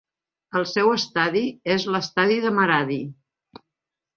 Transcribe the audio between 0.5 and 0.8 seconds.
El